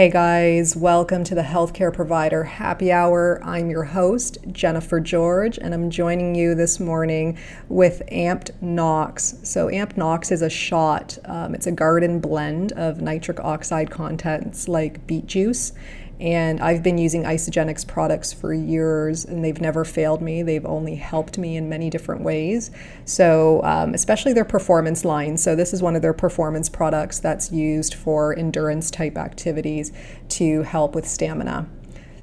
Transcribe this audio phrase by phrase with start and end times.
[0.00, 3.38] Hey guys, welcome to the Healthcare Provider Happy Hour.
[3.44, 7.36] I'm your host, Jennifer George, and I'm joining you this morning
[7.68, 9.34] with Amped NOx.
[9.42, 14.68] So, Amped NOx is a shot, um, it's a garden blend of nitric oxide contents
[14.68, 15.74] like beet juice
[16.20, 20.42] and I've been using Isagenix products for years, and they've never failed me.
[20.42, 22.70] They've only helped me in many different ways.
[23.06, 25.38] So, um, especially their performance line.
[25.38, 29.92] So, this is one of their performance products that's used for endurance type activities
[30.30, 31.66] to help with stamina.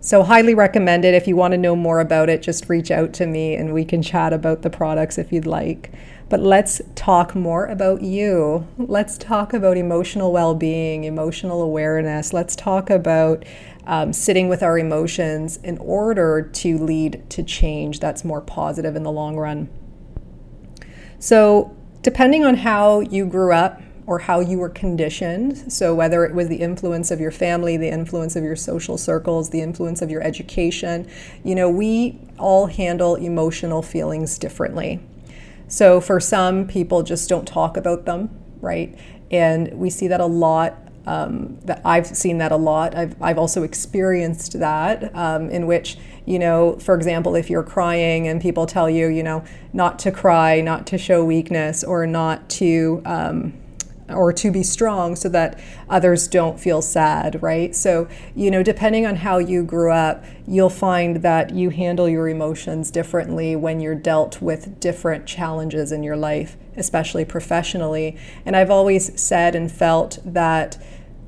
[0.00, 1.14] So, highly recommended.
[1.14, 3.86] If you want to know more about it, just reach out to me and we
[3.86, 5.90] can chat about the products if you'd like.
[6.28, 8.66] But let's talk more about you.
[8.78, 12.32] Let's talk about emotional well being, emotional awareness.
[12.32, 13.44] Let's talk about
[13.86, 19.04] um, sitting with our emotions in order to lead to change that's more positive in
[19.04, 19.68] the long run.
[21.20, 26.34] So, depending on how you grew up or how you were conditioned, so whether it
[26.34, 30.10] was the influence of your family, the influence of your social circles, the influence of
[30.10, 31.08] your education,
[31.44, 35.00] you know, we all handle emotional feelings differently.
[35.68, 38.96] So, for some people, just don't talk about them, right?
[39.30, 42.96] And we see that a lot um, that I've seen that a lot.
[42.96, 48.26] I've, I've also experienced that um, in which, you know, for example, if you're crying
[48.26, 52.48] and people tell you, you know, not to cry, not to show weakness, or not
[52.50, 53.52] to, um,
[54.08, 55.58] or to be strong so that
[55.88, 57.74] others don't feel sad, right?
[57.74, 62.28] So, you know, depending on how you grew up, you'll find that you handle your
[62.28, 68.16] emotions differently when you're dealt with different challenges in your life, especially professionally.
[68.44, 70.80] And I've always said and felt that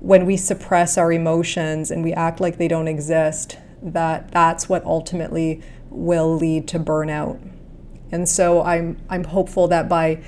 [0.00, 4.84] when we suppress our emotions and we act like they don't exist, that that's what
[4.84, 7.40] ultimately will lead to burnout.
[8.12, 10.22] And so I'm I'm hopeful that by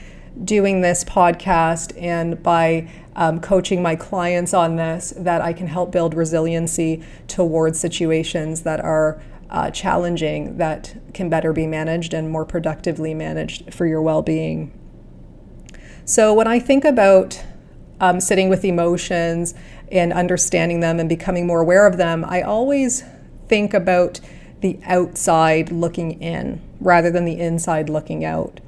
[0.44, 5.90] doing this podcast and by um, coaching my clients on this, that I can help
[5.90, 12.44] build resiliency towards situations that are uh, challenging, that can better be managed and more
[12.44, 14.72] productively managed for your well-being.
[16.04, 17.42] So when I think about
[18.00, 19.54] um, sitting with emotions
[19.90, 23.04] and understanding them and becoming more aware of them, I always
[23.48, 24.20] think about
[24.60, 28.60] the outside looking in rather than the inside looking out.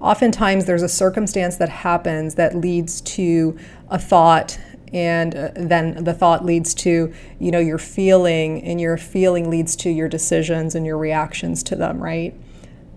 [0.00, 3.58] Oftentimes, there's a circumstance that happens that leads to
[3.88, 4.58] a thought
[4.92, 9.76] and uh, then the thought leads to you know your feeling and your feeling leads
[9.76, 12.34] to your decisions and your reactions to them right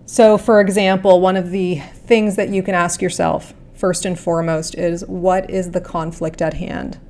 [0.06, 3.52] so for example one of the things that you can ask yourself
[3.82, 7.00] first and foremost is what is the conflict at hand?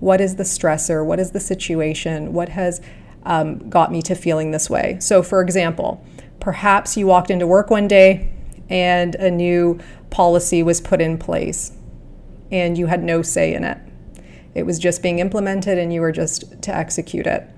[0.00, 1.04] What is the stressor?
[1.04, 2.32] What is the situation?
[2.32, 2.80] What has
[3.24, 4.96] um, got me to feeling this way?
[4.98, 6.02] So, for example,
[6.40, 8.32] perhaps you walked into work one day
[8.68, 9.78] and a new
[10.10, 11.72] policy was put in place
[12.50, 13.78] and you had no say in it.
[14.54, 17.48] It was just being implemented and you were just to execute it.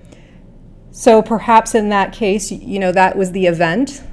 [0.91, 4.03] So perhaps in that case, you know, that was the event,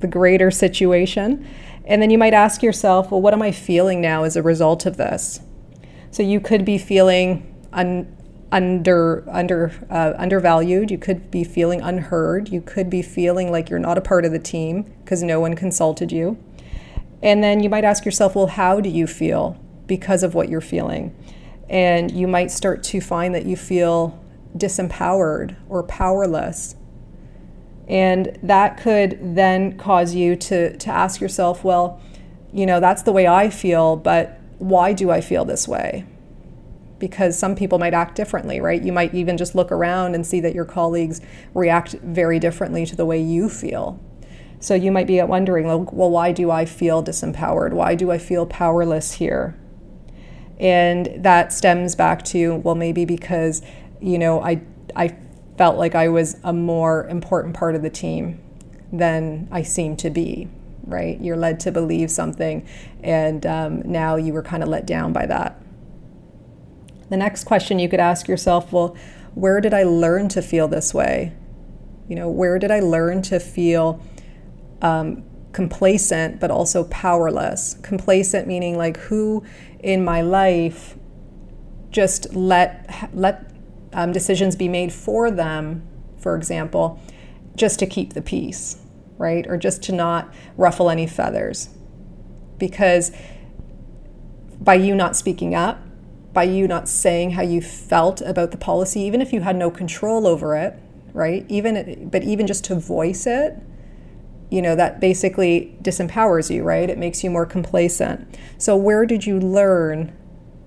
[0.00, 1.46] the greater situation.
[1.84, 4.86] And then you might ask yourself, well, what am I feeling now as a result
[4.86, 5.40] of this?
[6.10, 8.16] So you could be feeling un-
[8.52, 10.90] under under uh, undervalued.
[10.90, 12.50] You could be feeling unheard.
[12.50, 15.56] You could be feeling like you're not a part of the team because no one
[15.56, 16.38] consulted you.
[17.22, 19.56] And then you might ask yourself, well, how do you feel
[19.86, 21.16] because of what you're feeling?
[21.68, 24.22] And you might start to find that you feel
[24.56, 26.76] disempowered or powerless.
[27.88, 32.00] And that could then cause you to, to ask yourself, well,
[32.52, 36.04] you know, that's the way I feel, but why do I feel this way?
[37.02, 38.80] Because some people might act differently, right?
[38.80, 41.20] You might even just look around and see that your colleagues
[41.52, 43.98] react very differently to the way you feel.
[44.60, 47.72] So you might be wondering, well, why do I feel disempowered?
[47.72, 49.58] Why do I feel powerless here?
[50.60, 53.62] And that stems back to, well, maybe because,
[54.00, 54.62] you know, I,
[54.94, 55.16] I
[55.58, 58.38] felt like I was a more important part of the team
[58.92, 60.46] than I seemed to be,
[60.84, 61.20] right?
[61.20, 62.64] You're led to believe something,
[63.02, 65.58] and um, now you were kind of let down by that.
[67.12, 68.96] The next question you could ask yourself well,
[69.34, 71.34] where did I learn to feel this way?
[72.08, 74.00] You know, where did I learn to feel
[74.80, 75.22] um,
[75.52, 77.74] complacent but also powerless?
[77.82, 79.44] Complacent meaning like who
[79.80, 80.96] in my life
[81.90, 83.44] just let let
[83.92, 85.86] um, decisions be made for them,
[86.16, 86.98] for example,
[87.54, 88.78] just to keep the peace,
[89.18, 89.46] right?
[89.46, 91.68] Or just to not ruffle any feathers.
[92.56, 93.12] Because
[94.58, 95.78] by you not speaking up,
[96.32, 99.70] by you not saying how you felt about the policy, even if you had no
[99.70, 100.78] control over it,
[101.12, 101.44] right?
[101.48, 103.58] Even but even just to voice it,
[104.50, 106.88] you know, that basically disempowers you, right?
[106.88, 108.38] It makes you more complacent.
[108.58, 110.12] So where did you learn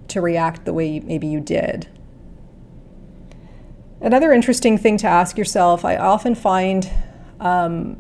[0.07, 1.88] to react the way maybe you did?
[4.01, 6.89] Another interesting thing to ask yourself, I often find
[7.39, 7.97] um,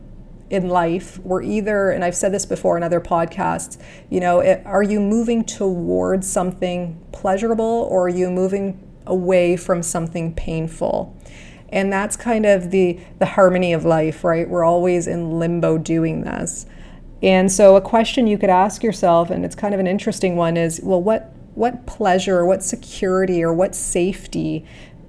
[0.49, 3.77] in life, we're either, and I've said this before in other podcasts,
[4.09, 9.81] you know, it, are you moving towards something pleasurable or are you moving away from
[9.81, 11.17] something painful?
[11.69, 14.47] And that's kind of the, the harmony of life, right?
[14.47, 16.67] We're always in limbo doing this.
[17.23, 20.57] And so, a question you could ask yourself, and it's kind of an interesting one,
[20.57, 24.65] is well, what, what pleasure, or what security, or what safety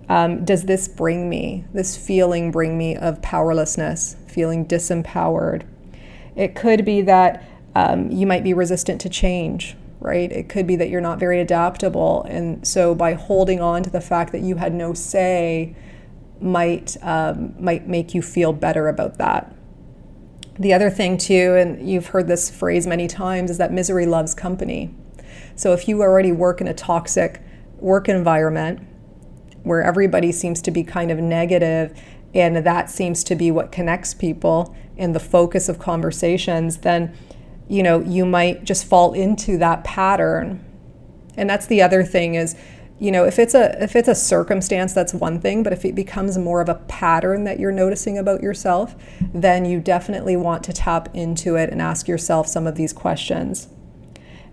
[0.08, 5.66] um, does this bring me, this feeling bring me of powerlessness, feeling disempowered?
[6.36, 7.44] It could be that
[7.74, 10.30] um, you might be resistant to change, right?
[10.30, 12.24] It could be that you're not very adaptable.
[12.28, 15.74] And so by holding on to the fact that you had no say,
[16.40, 19.54] might, um, might make you feel better about that.
[20.58, 24.34] The other thing, too, and you've heard this phrase many times, is that misery loves
[24.34, 24.94] company.
[25.54, 27.42] So if you already work in a toxic
[27.78, 28.86] work environment,
[29.66, 31.92] where everybody seems to be kind of negative
[32.34, 37.14] and that seems to be what connects people and the focus of conversations, then
[37.68, 40.64] you know you might just fall into that pattern.
[41.36, 42.56] And that's the other thing is,
[42.98, 45.94] you know, if it's a if it's a circumstance, that's one thing, but if it
[45.94, 48.94] becomes more of a pattern that you're noticing about yourself,
[49.34, 53.68] then you definitely want to tap into it and ask yourself some of these questions.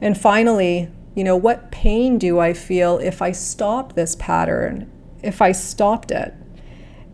[0.02, 4.90] And finally, you know, what pain do I feel if I stop this pattern
[5.24, 6.34] if I stopped it.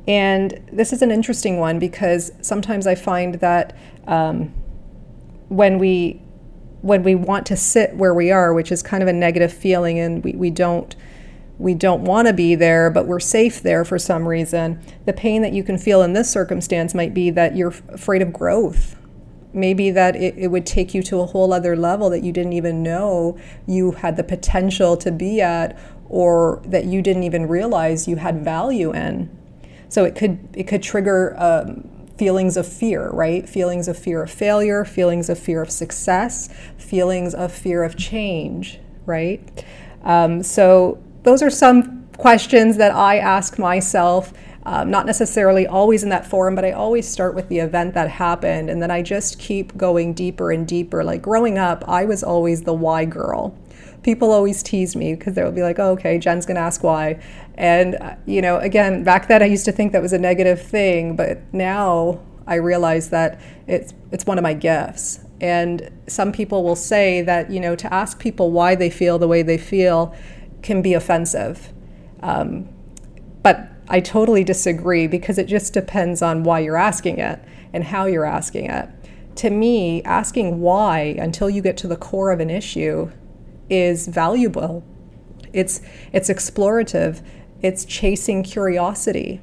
[0.07, 4.53] And this is an interesting one because sometimes I find that um,
[5.49, 6.21] when we
[6.81, 9.99] when we want to sit where we are, which is kind of a negative feeling,
[9.99, 10.95] and we, we don't
[11.59, 14.81] we don't want to be there, but we're safe there for some reason.
[15.05, 18.31] The pain that you can feel in this circumstance might be that you're afraid of
[18.31, 18.95] growth.
[19.51, 22.53] Maybe that it, it would take you to a whole other level that you didn't
[22.53, 23.37] even know
[23.67, 25.77] you had the potential to be at,
[26.09, 29.29] or that you didn't even realize you had value in.
[29.87, 33.47] So it could it could trigger um, feelings of fear, right?
[33.47, 38.79] Feelings of fear of failure, feelings of fear of success, feelings of fear of change,
[39.05, 39.63] right?
[40.03, 44.33] Um, so those are some questions that I ask myself.
[44.63, 48.09] Um, not necessarily always in that forum, but I always start with the event that
[48.09, 51.03] happened, and then I just keep going deeper and deeper.
[51.03, 53.57] Like growing up, I was always the why girl
[54.03, 57.21] people always tease me because they'll be like, oh, okay, Jen's going to ask why.
[57.55, 60.61] And, uh, you know, again, back then I used to think that was a negative
[60.61, 65.19] thing, but now I realize that it's, it's one of my gifts.
[65.41, 69.27] And some people will say that, you know, to ask people why they feel the
[69.27, 70.15] way they feel
[70.61, 71.71] can be offensive.
[72.21, 72.69] Um,
[73.43, 77.39] but I totally disagree because it just depends on why you're asking it
[77.73, 78.89] and how you're asking it.
[79.37, 83.09] To me, asking why until you get to the core of an issue
[83.69, 84.83] is valuable.
[85.53, 87.21] It's it's explorative.
[87.61, 89.41] It's chasing curiosity.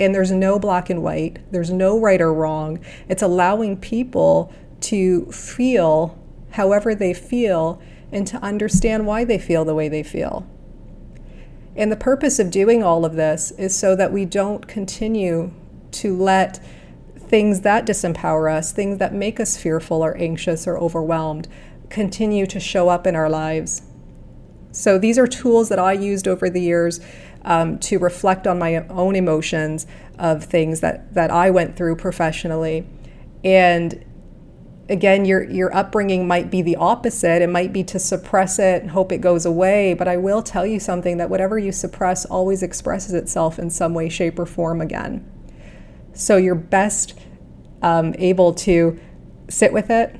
[0.00, 2.80] And there's no black and white, there's no right or wrong.
[3.08, 6.18] It's allowing people to feel
[6.50, 10.46] however they feel and to understand why they feel the way they feel.
[11.76, 15.52] And the purpose of doing all of this is so that we don't continue
[15.92, 16.62] to let
[17.16, 21.48] things that disempower us, things that make us fearful or anxious or overwhelmed,
[21.92, 23.82] continue to show up in our lives.
[24.72, 27.00] So these are tools that I used over the years
[27.44, 29.86] um, to reflect on my own emotions
[30.18, 32.86] of things that, that I went through professionally.
[33.44, 34.02] And
[34.88, 37.42] again, your, your upbringing might be the opposite.
[37.42, 39.92] It might be to suppress it and hope it goes away.
[39.92, 43.92] But I will tell you something that whatever you suppress always expresses itself in some
[43.92, 45.30] way, shape, or form again.
[46.14, 47.18] So you're best
[47.82, 48.98] um, able to
[49.48, 50.18] sit with it,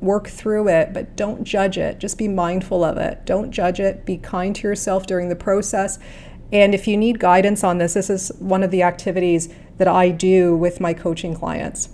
[0.00, 1.98] work through it, but don't judge it.
[1.98, 3.24] Just be mindful of it.
[3.24, 4.04] Don't judge it.
[4.04, 5.98] Be kind to yourself during the process.
[6.52, 10.10] And if you need guidance on this, this is one of the activities that I
[10.10, 11.90] do with my coaching clients.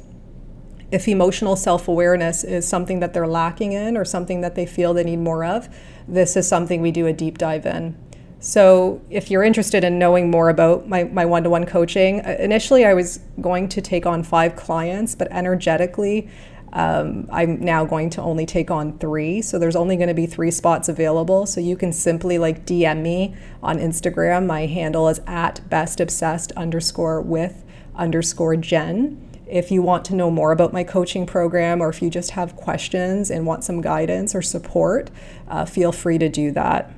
[0.90, 4.94] If emotional self awareness is something that they're lacking in or something that they feel
[4.94, 5.68] they need more of,
[6.06, 7.96] this is something we do a deep dive in.
[8.38, 12.84] So, if you're interested in knowing more about my one to one coaching, uh, initially
[12.84, 16.28] I was going to take on five clients, but energetically,
[16.74, 19.40] um, I'm now going to only take on three.
[19.42, 21.46] So there's only going to be three spots available.
[21.46, 24.46] So you can simply like DM me on Instagram.
[24.46, 27.64] My handle is at best obsessed underscore with
[27.94, 29.20] underscore Jen.
[29.46, 32.56] If you want to know more about my coaching program or if you just have
[32.56, 35.10] questions and want some guidance or support,
[35.46, 36.92] uh, feel free to do that.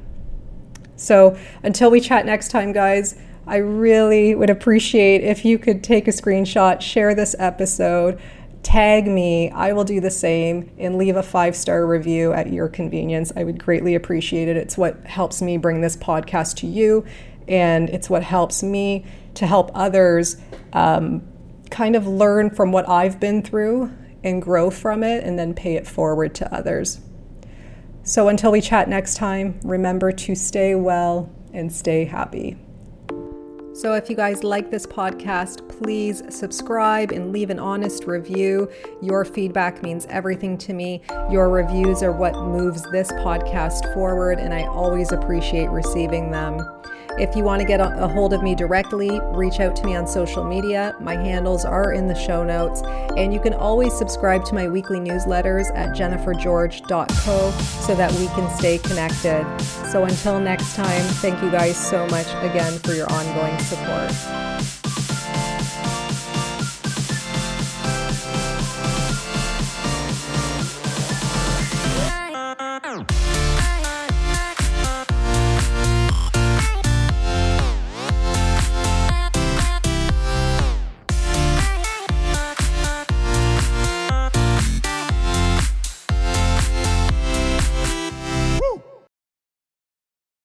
[0.96, 3.16] So until we chat next time, guys,
[3.46, 8.18] I really would appreciate if you could take a screenshot, share this episode
[8.66, 9.48] tag me.
[9.50, 13.32] I will do the same and leave a five star review at your convenience.
[13.36, 14.56] I would greatly appreciate it.
[14.56, 17.04] It's what helps me bring this podcast to you,
[17.46, 20.36] and it's what helps me to help others
[20.72, 21.22] um,
[21.70, 23.92] kind of learn from what I've been through
[24.24, 26.98] and grow from it and then pay it forward to others.
[28.02, 32.56] So until we chat next time, remember to stay well and stay happy.
[33.76, 38.70] So, if you guys like this podcast, please subscribe and leave an honest review.
[39.02, 41.02] Your feedback means everything to me.
[41.30, 46.66] Your reviews are what moves this podcast forward, and I always appreciate receiving them.
[47.18, 50.06] If you want to get a hold of me directly, reach out to me on
[50.06, 50.94] social media.
[51.00, 52.82] My handles are in the show notes.
[53.16, 58.58] And you can always subscribe to my weekly newsletters at jennifergeorge.co so that we can
[58.58, 59.46] stay connected.
[59.90, 64.75] So until next time, thank you guys so much again for your ongoing support.